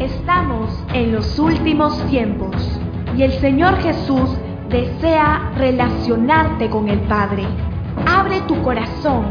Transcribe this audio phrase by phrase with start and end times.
[0.00, 2.54] Estamos en los últimos tiempos
[3.16, 4.30] y el Señor Jesús
[4.68, 7.44] desea relacionarte con el Padre.
[8.06, 9.24] Abre tu corazón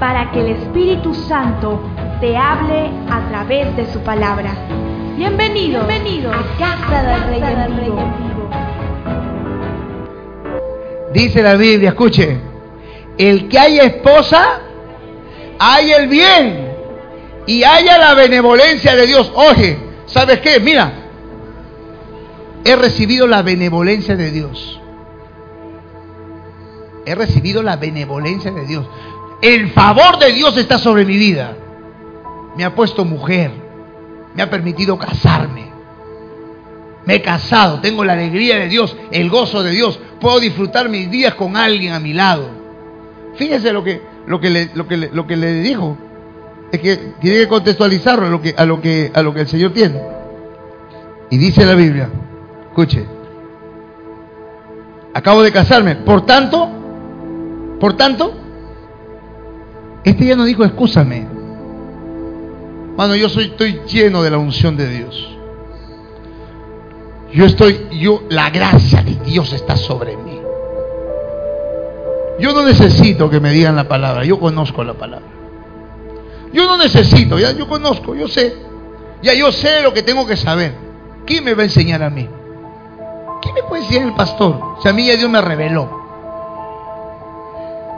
[0.00, 1.82] para que el Espíritu Santo
[2.22, 4.54] te hable a través de su palabra.
[5.18, 8.10] Bienvenido, Bienvenido a Casa del Rey del Vivo.
[11.12, 12.40] Dice la Biblia, escuche,
[13.18, 14.60] el que haya esposa,
[15.58, 16.72] hay el bien
[17.46, 19.30] y haya la benevolencia de Dios.
[19.34, 20.60] Oye, ¿sabes qué?
[20.60, 20.92] Mira,
[22.64, 24.80] he recibido la benevolencia de Dios.
[27.04, 28.86] He recibido la benevolencia de Dios.
[29.40, 31.56] El favor de Dios está sobre mi vida.
[32.56, 33.52] Me ha puesto mujer.
[34.34, 35.70] Me ha permitido casarme.
[37.04, 37.80] Me he casado.
[37.80, 40.00] Tengo la alegría de Dios, el gozo de Dios.
[40.20, 42.48] Puedo disfrutar mis días con alguien a mi lado.
[43.36, 45.96] Fíjese lo que, lo que, lo que, lo que le dijo.
[46.72, 48.64] Es que tiene que contextualizarlo a lo que, a
[49.22, 50.00] lo que, el Señor tiene.
[51.30, 52.08] Y dice la Biblia,
[52.68, 53.04] escuche,
[55.14, 56.68] acabo de casarme, por tanto,
[57.80, 58.34] por tanto,
[60.04, 61.26] este ya no dijo excúsame.
[62.96, 65.36] Mano, yo soy, estoy lleno de la unción de Dios.
[67.32, 70.40] Yo estoy, yo, la gracia de Dios está sobre mí.
[72.38, 75.35] Yo no necesito que me digan la palabra, yo conozco la palabra.
[76.52, 78.54] Yo no necesito, ya yo conozco, yo sé.
[79.22, 80.74] Ya yo sé lo que tengo que saber.
[81.26, 82.28] ¿Quién me va a enseñar a mí?
[83.42, 84.58] ¿Quién me puede enseñar el pastor?
[84.82, 86.04] Si a mí ya Dios me reveló.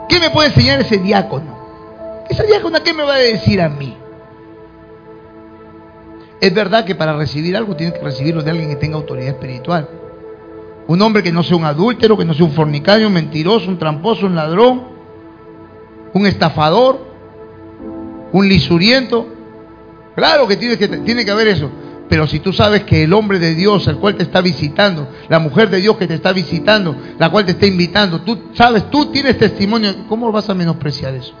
[0.07, 1.57] ¿Qué me puede enseñar ese diácono?
[2.29, 3.95] Esa diácona, ¿qué me va a decir a mí?
[6.41, 9.89] Es verdad que para recibir algo tienes que recibirlo de alguien que tenga autoridad espiritual.
[10.87, 13.77] Un hombre que no sea un adúltero, que no sea un fornicario, un mentiroso, un
[13.77, 14.83] tramposo, un ladrón,
[16.13, 17.08] un estafador,
[18.31, 19.27] un lisuriento.
[20.15, 21.69] Claro que tiene que, haber eso.
[22.09, 25.39] Pero si tú sabes que el hombre de Dios, el cual te está visitando, la
[25.39, 29.11] mujer de Dios que te está visitando, la cual te está invitando, tú sabes, tú
[29.11, 31.33] tienes testimonio, ¿cómo vas a menospreciar eso?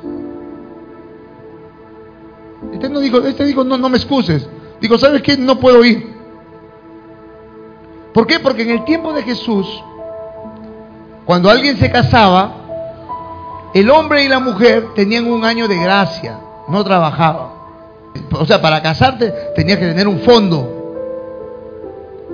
[2.73, 4.47] Este no dijo, este no, no me excuses.
[4.79, 5.37] Digo, ¿sabes qué?
[5.37, 6.19] No puedo ir.
[8.13, 8.39] ¿Por qué?
[8.39, 9.67] Porque en el tiempo de Jesús,
[11.25, 12.55] cuando alguien se casaba,
[13.73, 16.39] el hombre y la mujer tenían un año de gracia,
[16.69, 17.59] no trabajaban.
[18.31, 20.75] O sea, para casarte tenías que tener un fondo.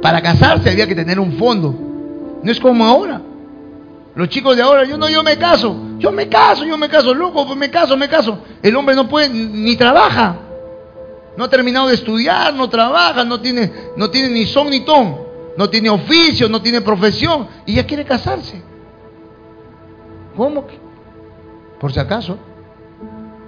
[0.01, 1.73] Para casarse había que tener un fondo.
[2.43, 3.21] No es como ahora.
[4.15, 7.13] Los chicos de ahora, yo no, yo me caso, yo me caso, yo me caso,
[7.13, 8.39] loco, pues me caso, me caso.
[8.61, 10.37] El hombre no puede, ni trabaja.
[11.35, 15.17] No ha terminado de estudiar, no trabaja, no tiene, no tiene ni son ni ton,
[15.57, 18.61] no tiene oficio, no tiene profesión y ya quiere casarse.
[20.37, 20.65] ¿Cómo?
[21.77, 22.37] Por si acaso,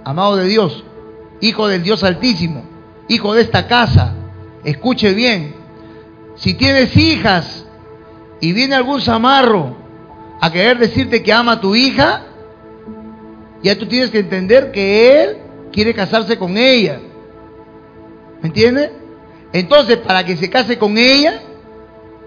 [0.08, 0.84] amado de Dios,
[1.42, 2.64] hijo del Dios Altísimo,
[3.08, 4.14] hijo de esta casa,
[4.64, 5.54] escuche bien,
[6.34, 7.66] si tienes hijas
[8.40, 9.76] y viene algún zamarro
[10.40, 12.22] a querer decirte que ama a tu hija,
[13.62, 15.36] ya tú tienes que entender que él
[15.72, 17.00] quiere casarse con ella.
[18.40, 18.92] ¿Me entiendes?
[19.52, 21.42] Entonces, para que se case con ella,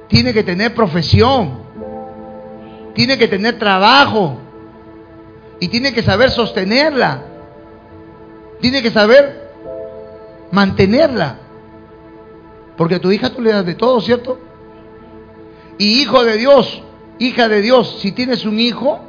[0.07, 1.63] tiene que tener profesión,
[2.93, 4.37] tiene que tener trabajo
[5.59, 7.30] y tiene que saber sostenerla,
[8.61, 9.49] tiene que saber
[10.51, 11.37] mantenerla.
[12.77, 14.39] Porque a tu hija tú le das de todo, ¿cierto?
[15.77, 16.81] Y hijo de Dios,
[17.19, 19.01] hija de Dios, si tienes un hijo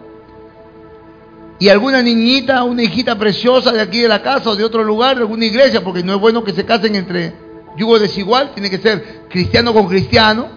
[1.58, 5.16] y alguna niñita, una hijita preciosa de aquí de la casa o de otro lugar,
[5.16, 7.34] de alguna iglesia, porque no es bueno que se casen entre
[7.76, 10.48] yugo desigual, tiene que ser cristiano con cristiano,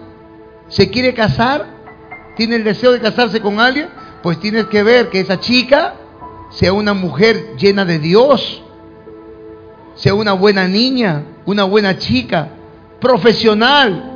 [0.68, 1.66] se quiere casar,
[2.36, 3.88] tiene el deseo de casarse con alguien,
[4.22, 5.94] pues tienes que ver que esa chica
[6.50, 8.62] sea una mujer llena de Dios,
[9.96, 12.48] sea una buena niña, una buena chica,
[13.00, 14.12] profesional,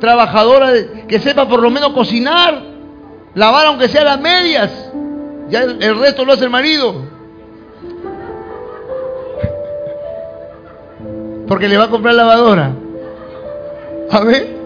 [0.00, 0.72] trabajadora,
[1.06, 2.62] que sepa por lo menos cocinar,
[3.34, 4.70] lavar aunque sea las medias,
[5.50, 6.94] ya el, el resto lo hace el marido.
[11.46, 12.72] Porque le va a comprar lavadora.
[14.10, 14.56] A ver.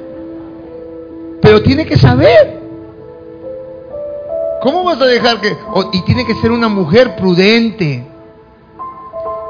[1.40, 2.60] Pero tiene que saber.
[4.60, 5.56] ¿Cómo vas a dejar que.?
[5.92, 8.04] y tiene que ser una mujer prudente.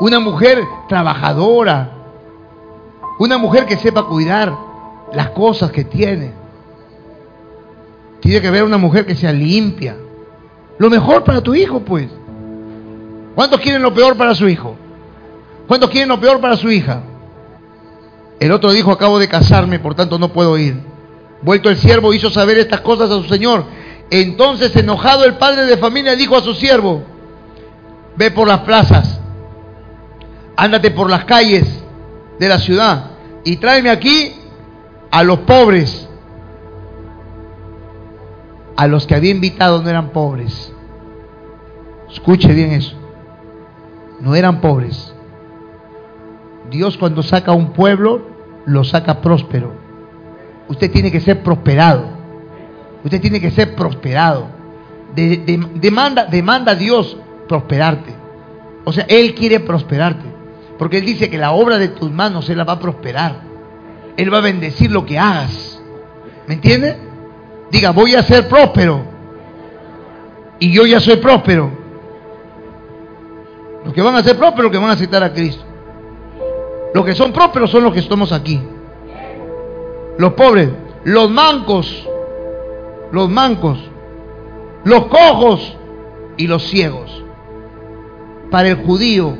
[0.00, 1.90] Una mujer trabajadora.
[3.18, 4.52] Una mujer que sepa cuidar
[5.12, 6.32] las cosas que tiene.
[8.20, 9.96] Tiene que haber una mujer que sea limpia.
[10.78, 12.08] Lo mejor para tu hijo, pues.
[13.34, 14.76] ¿Cuántos quieren lo peor para su hijo?
[15.66, 17.02] ¿Cuántos quieren lo peor para su hija?
[18.40, 20.76] El otro dijo, acabo de casarme, por tanto no puedo ir.
[21.42, 23.64] Vuelto el siervo hizo saber estas cosas a su señor.
[24.10, 27.02] Entonces, enojado el padre de familia dijo a su siervo,
[28.16, 29.13] ve por las plazas,
[30.56, 31.82] ándate por las calles
[32.38, 33.10] de la ciudad
[33.44, 34.34] y tráeme aquí
[35.10, 36.08] a los pobres.
[38.76, 40.72] A los que había invitado no eran pobres.
[42.10, 42.96] Escuche bien eso.
[44.20, 45.14] No eran pobres.
[46.70, 48.22] Dios cuando saca a un pueblo,
[48.66, 49.72] lo saca próspero.
[50.68, 52.06] Usted tiene que ser prosperado.
[53.04, 54.48] Usted tiene que ser prosperado.
[55.14, 57.16] demanda, demanda a Dios
[57.46, 58.12] prosperarte.
[58.84, 60.33] O sea, Él quiere prosperarte.
[60.78, 63.40] Porque Él dice que la obra de tus manos Él la va a prosperar.
[64.16, 65.80] Él va a bendecir lo que hagas.
[66.46, 66.96] ¿Me entiende?
[67.70, 69.04] Diga, voy a ser próspero.
[70.58, 71.70] Y yo ya soy próspero.
[73.84, 75.64] Los que van a ser prósperos, que van a aceptar a Cristo.
[76.94, 78.60] Los que son prósperos son los que estamos aquí.
[80.16, 80.70] Los pobres,
[81.02, 82.08] los mancos,
[83.10, 83.78] los mancos,
[84.84, 85.76] los cojos
[86.36, 87.24] y los ciegos.
[88.50, 89.36] Para el judío,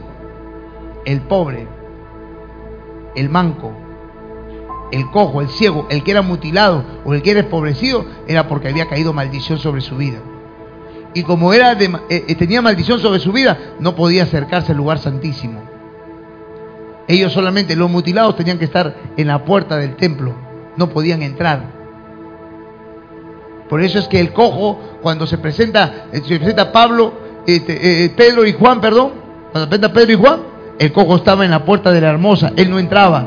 [1.05, 1.67] el pobre,
[3.15, 3.73] el manco,
[4.93, 8.69] el cojo, el ciego, el que era mutilado o el que era empobrecido, era porque
[8.69, 10.19] había caído maldición sobre su vida.
[11.15, 14.99] Y como era eh, eh, tenía maldición sobre su vida, no podía acercarse al lugar
[14.99, 15.63] santísimo.
[17.07, 20.35] Ellos solamente, los mutilados, tenían que estar en la puerta del templo,
[20.77, 21.85] no podían entrar.
[23.69, 27.13] Por eso es que el cojo, cuando se presenta, eh, se presenta Pablo,
[27.47, 29.13] este, Pedro y Juan, perdón,
[29.53, 32.71] cuando presenta Pedro y Juan, el cojo estaba en la puerta de la hermosa, él
[32.71, 33.27] no entraba.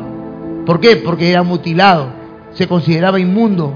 [0.66, 0.98] ¿Por qué?
[0.98, 2.08] Porque era mutilado,
[2.54, 3.74] se consideraba inmundo.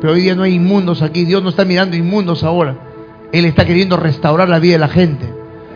[0.00, 2.76] Pero hoy día no hay inmundos aquí, Dios no está mirando inmundos ahora.
[3.32, 5.32] Él está queriendo restaurar la vida de la gente,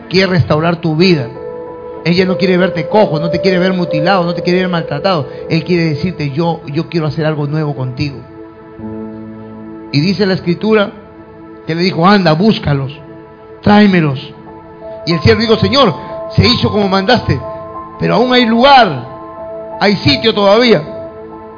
[0.09, 1.27] quiere restaurar tu vida.
[2.05, 5.27] Ella no quiere verte cojo, no te quiere ver mutilado, no te quiere ver maltratado.
[5.49, 8.17] Él quiere decirte, yo, yo quiero hacer algo nuevo contigo.
[9.91, 10.91] Y dice la escritura
[11.67, 12.97] que le dijo, anda, búscalos,
[13.61, 14.33] tráemelos.
[15.09, 15.91] Y el siervo dijo, Señor,
[16.35, 17.41] se hizo como mandaste,
[17.99, 19.07] pero aún hay lugar,
[19.81, 20.83] hay sitio todavía.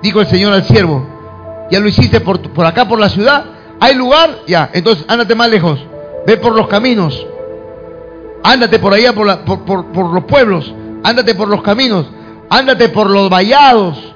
[0.01, 1.05] Dijo el Señor al siervo,
[1.69, 3.43] ya lo hiciste por, por acá, por la ciudad,
[3.77, 5.85] hay lugar, ya, entonces ándate más lejos,
[6.25, 7.27] ve por los caminos,
[8.41, 12.05] ándate por allá, por, por, por los pueblos, ándate por los caminos,
[12.49, 14.15] ándate por los vallados,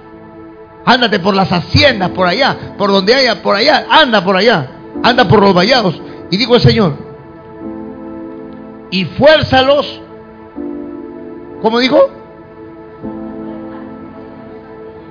[0.86, 4.72] ándate por las haciendas, por allá, por donde haya, por allá, anda por allá,
[5.04, 6.02] anda por los vallados.
[6.32, 7.05] Y dijo el Señor,
[8.95, 10.01] y fuérzalos.
[11.62, 12.00] ¿Cómo dijo?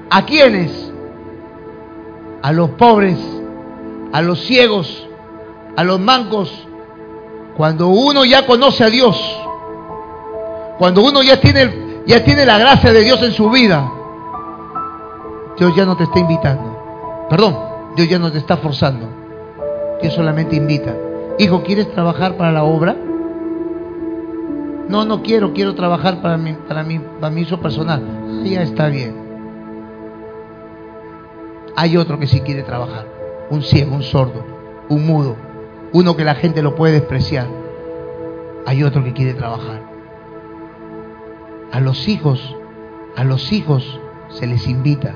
[0.08, 0.90] ¿A quiénes?
[2.40, 3.18] A los pobres,
[4.10, 5.06] a los ciegos,
[5.76, 6.66] a los mancos.
[7.58, 9.20] Cuando uno ya conoce a Dios,
[10.78, 13.92] cuando uno ya tiene, ya tiene la gracia de Dios en su vida,
[15.58, 17.26] Dios ya no te está invitando.
[17.28, 17.58] Perdón,
[17.96, 19.06] Dios ya no te está forzando.
[20.00, 20.94] Dios solamente invita.
[21.38, 22.96] Hijo, ¿quieres trabajar para la obra?
[24.88, 28.02] No, no quiero, quiero trabajar para mi, para mi, para mi uso personal.
[28.44, 29.24] Ya está bien.
[31.76, 33.06] Hay otro que sí quiere trabajar.
[33.50, 34.44] Un ciego, un sordo,
[34.88, 35.36] un mudo.
[35.92, 37.46] Uno que la gente lo puede despreciar.
[38.66, 39.82] Hay otro que quiere trabajar.
[41.72, 42.54] A los hijos,
[43.16, 45.14] a los hijos se les invita.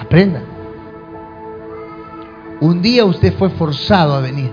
[0.00, 0.42] Aprenda.
[2.60, 4.50] Un día usted fue forzado a venir.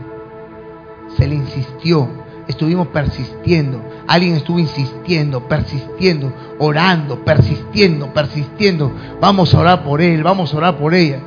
[1.18, 2.08] Se le insistió
[2.50, 3.82] estuvimos persistiendo.
[4.08, 8.92] Alguien estuvo insistiendo, persistiendo, orando, persistiendo, persistiendo.
[9.22, 11.20] Vamos a orar por él, vamos a orar por ella.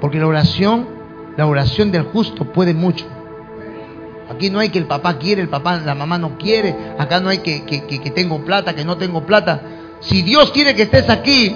[0.00, 0.88] Porque la oración,
[1.36, 3.04] la oración del justo puede mucho.
[4.30, 6.74] Aquí no hay que el papá quiere, el papá, la mamá no quiere.
[6.98, 9.60] Acá no hay que, que, que tengo plata, que no tengo plata.
[10.00, 11.54] Si Dios quiere que estés aquí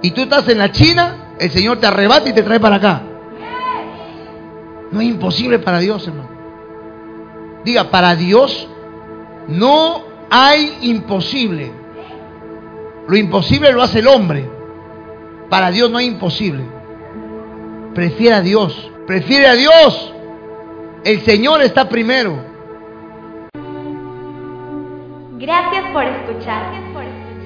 [0.00, 3.02] y tú estás en la China, el Señor te arrebata y te trae para acá.
[4.92, 6.37] No es imposible para Dios, hermano.
[7.68, 8.66] Diga, para Dios
[9.46, 11.70] no hay imposible.
[13.06, 14.48] Lo imposible lo hace el hombre.
[15.50, 16.64] Para Dios no hay imposible.
[17.94, 18.90] Prefiere a Dios.
[19.06, 20.14] Prefiere a Dios.
[21.04, 22.38] El Señor está primero.
[25.36, 26.72] Gracias por escuchar.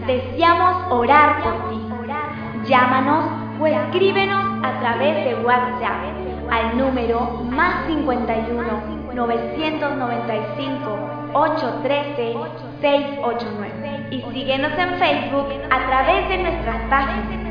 [0.07, 2.69] Deseamos orar por ti.
[2.69, 3.25] Llámanos
[3.61, 6.05] o escríbenos a través de WhatsApp
[6.49, 12.35] al número más 51 995 813
[12.81, 17.43] 689 y síguenos en Facebook a través de nuestras páginas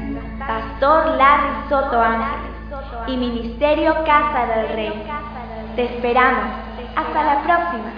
[0.47, 2.49] Pastor Larry Soto Ángeles
[3.07, 5.03] y Ministerio Casa del Rey.
[5.75, 6.45] Te esperamos.
[6.95, 7.90] Hasta la próxima.